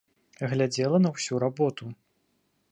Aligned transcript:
Глядзела 0.53 0.97
на 1.05 1.13
ўсю 1.17 1.43
работу. 1.45 1.83